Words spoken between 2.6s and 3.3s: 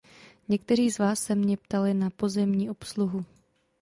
obsluhu.